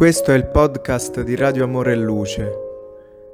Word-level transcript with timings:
Questo 0.00 0.32
è 0.32 0.34
il 0.34 0.46
podcast 0.46 1.20
di 1.20 1.36
Radio 1.36 1.64
Amore 1.64 1.92
e 1.92 1.96
Luce. 1.96 2.52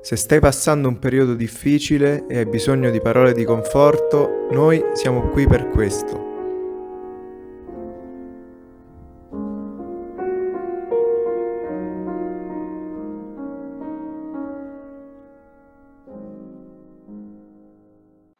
Se 0.03 0.17
stai 0.17 0.41
passando 0.41 0.89
un 0.89 0.99
periodo 0.99 1.35
difficile 1.35 2.27
e 2.27 2.39
hai 2.39 2.47
bisogno 2.47 2.91
di 2.91 3.01
parole 3.01 3.33
di 3.35 3.45
conforto, 3.45 4.49
noi 4.51 4.85
siamo 4.95 5.29
qui 5.29 5.47
per 5.47 5.69
questo. 5.69 6.25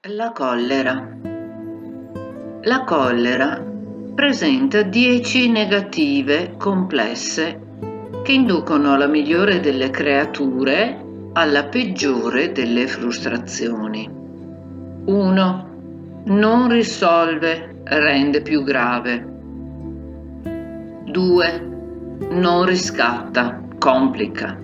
La 0.01 0.33
collera. 0.33 1.17
La 2.63 2.83
collera 2.85 3.65
presenta 4.17 4.83
10 4.83 5.49
negative 5.49 6.57
complesse 6.59 7.61
che 8.27 8.33
inducono 8.33 8.97
la 8.97 9.07
migliore 9.07 9.61
delle 9.61 9.91
creature 9.91 11.01
alla 11.35 11.67
peggiore 11.67 12.51
delle 12.51 12.89
frustrazioni. 12.89 14.11
1. 15.05 15.69
Non 16.25 16.69
risolve, 16.69 17.83
rende 17.85 18.43
più 18.43 18.65
grave. 18.65 19.25
2. 21.05 21.69
Non 22.31 22.65
riscatta, 22.65 23.63
complica. 23.79 24.59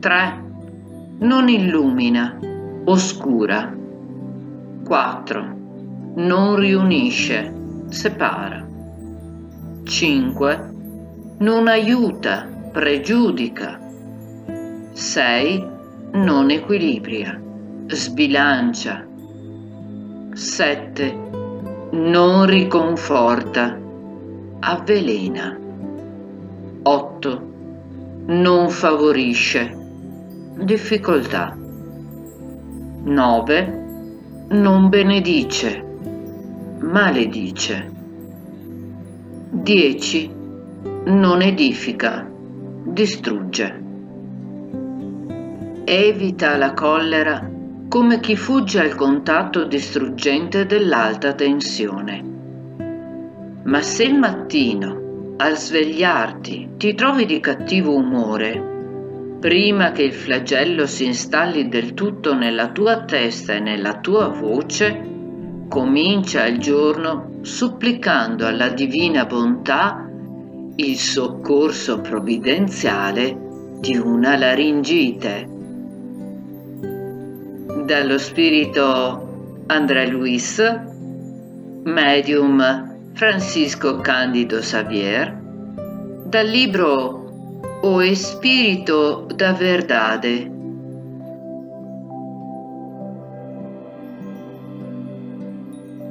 3. 0.00 0.44
Non 1.20 1.48
illumina, 1.48 2.36
oscura. 2.86 3.72
4. 4.84 5.56
Non 6.16 6.56
riunisce, 6.56 7.54
separa. 7.86 8.66
5. 9.84 10.70
Non 11.38 11.68
aiuta, 11.68 12.54
pregiudica. 12.76 13.80
6. 14.92 15.66
Non 16.12 16.50
equilibria, 16.50 17.40
sbilancia. 17.86 19.02
7. 20.34 21.18
Non 21.92 22.44
riconforta, 22.44 23.80
avvelena. 24.60 25.58
8. 26.82 27.42
Non 28.26 28.68
favorisce, 28.68 29.74
difficoltà. 30.58 31.56
9. 33.04 33.84
Non 34.48 34.90
benedice, 34.90 35.82
maledice. 36.80 37.90
10. 39.48 40.30
Non 41.06 41.40
edifica, 41.40 42.34
distrugge. 42.86 43.82
Evita 45.84 46.56
la 46.56 46.72
collera 46.72 47.50
come 47.88 48.20
chi 48.20 48.36
fugge 48.36 48.80
al 48.80 48.94
contatto 48.94 49.64
distruggente 49.64 50.66
dell'alta 50.66 51.32
tensione. 51.34 52.24
Ma 53.64 53.82
se 53.82 54.04
il 54.04 54.14
mattino, 54.14 55.34
al 55.36 55.56
svegliarti, 55.56 56.70
ti 56.76 56.94
trovi 56.94 57.26
di 57.26 57.40
cattivo 57.40 57.94
umore, 57.94 59.36
prima 59.40 59.90
che 59.90 60.02
il 60.02 60.12
flagello 60.12 60.86
si 60.86 61.06
installi 61.06 61.68
del 61.68 61.92
tutto 61.92 62.34
nella 62.34 62.68
tua 62.68 63.02
testa 63.02 63.54
e 63.54 63.60
nella 63.60 63.98
tua 63.98 64.28
voce, 64.28 65.14
comincia 65.68 66.46
il 66.46 66.58
giorno 66.58 67.38
supplicando 67.42 68.46
alla 68.46 68.68
divina 68.68 69.24
bontà 69.24 70.05
il 70.78 70.98
soccorso 70.98 72.00
provvidenziale 72.02 73.34
di 73.80 73.96
una 73.96 74.36
laringite. 74.36 75.48
Dallo 77.84 78.18
spirito 78.18 79.62
André 79.68 80.06
Luis, 80.08 80.60
medium 81.84 83.10
Francisco 83.14 84.00
Candido 84.00 84.58
Xavier, 84.58 85.32
dal 86.26 86.46
libro 86.46 87.24
O 87.80 88.02
Espírito 88.02 89.26
da 89.34 89.52
Verdade. 89.52 90.52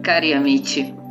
Cari 0.01 0.33
amici, 0.33 1.03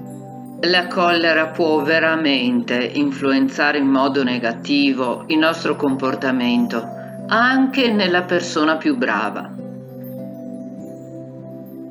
la 0.66 0.86
collera 0.86 1.48
può 1.48 1.82
veramente 1.82 2.76
influenzare 2.76 3.78
in 3.78 3.86
modo 3.86 4.22
negativo 4.22 5.25
il 5.26 5.38
nostro 5.38 5.76
comportamento, 5.76 6.86
anche 7.26 7.91
nella 7.92 8.22
persona 8.22 8.76
più 8.76 8.97
brava. 8.97 9.50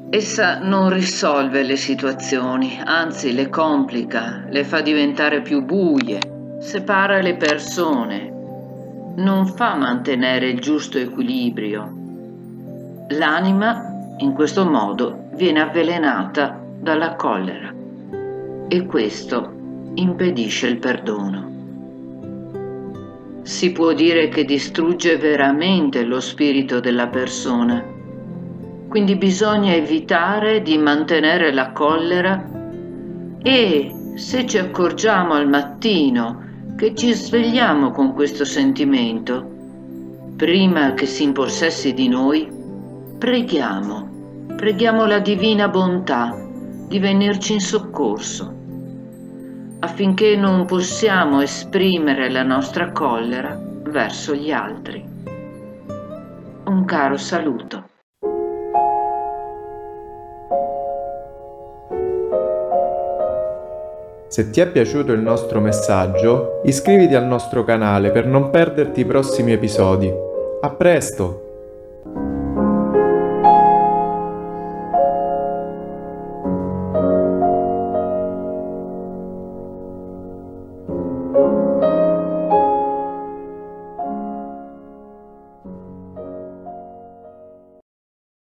Essa 0.09 0.59
non 0.59 0.89
risolve 0.89 1.63
le 1.63 1.75
situazioni, 1.75 2.79
anzi 2.83 3.33
le 3.33 3.49
complica, 3.49 4.43
le 4.47 4.63
fa 4.63 4.81
diventare 4.81 5.41
più 5.41 5.63
buie, 5.63 6.19
separa 6.59 7.19
le 7.19 7.35
persone, 7.35 8.31
non 9.15 9.45
fa 9.47 9.75
mantenere 9.75 10.49
il 10.49 10.59
giusto 10.59 10.97
equilibrio. 10.97 11.91
L'anima, 13.09 14.15
in 14.17 14.33
questo 14.33 14.65
modo, 14.65 15.29
viene 15.33 15.61
avvelenata 15.61 16.59
dalla 16.79 17.15
collera 17.15 17.81
e 18.73 18.87
questo 18.87 19.51
impedisce 19.93 20.65
il 20.65 20.79
perdono. 20.79 21.51
Si 23.43 23.71
può 23.71 23.93
dire 23.93 24.29
che 24.29 24.45
distrugge 24.45 25.17
veramente 25.17 26.03
lo 26.03 26.19
spirito 26.19 26.79
della 26.79 27.05
persona, 27.05 27.85
quindi 28.87 29.15
bisogna 29.15 29.75
evitare 29.75 30.63
di 30.63 30.79
mantenere 30.79 31.53
la 31.53 31.71
collera 31.71 32.49
e 33.43 33.91
se 34.15 34.47
ci 34.47 34.57
accorgiamo 34.57 35.33
al 35.33 35.47
mattino 35.47 36.73
che 36.75 36.95
ci 36.95 37.13
svegliamo 37.13 37.91
con 37.91 38.13
questo 38.13 38.43
sentimento, 38.43 39.51
prima 40.35 40.95
che 40.95 41.05
si 41.05 41.21
impossessi 41.21 41.93
di 41.93 42.07
noi, 42.07 42.49
preghiamo, 43.19 44.47
preghiamo 44.55 45.05
la 45.05 45.19
divina 45.19 45.67
bontà 45.67 46.35
di 46.87 46.97
venirci 46.97 47.53
in 47.53 47.59
soccorso 47.59 48.61
affinché 49.83 50.37
non 50.37 50.65
possiamo 50.65 51.41
esprimere 51.41 52.29
la 52.29 52.43
nostra 52.43 52.91
collera 52.93 53.59
verso 53.83 54.33
gli 54.33 54.49
altri. 54.49 55.05
Un 56.65 56.85
caro 56.85 57.17
saluto. 57.17 57.89
Se 64.29 64.49
ti 64.51 64.61
è 64.61 64.67
piaciuto 64.67 65.11
il 65.11 65.19
nostro 65.19 65.59
messaggio, 65.59 66.61
iscriviti 66.63 67.13
al 67.13 67.25
nostro 67.25 67.65
canale 67.65 68.11
per 68.11 68.25
non 68.25 68.51
perderti 68.51 69.01
i 69.01 69.05
prossimi 69.05 69.51
episodi. 69.51 70.09
A 70.61 70.69
presto! 70.69 71.52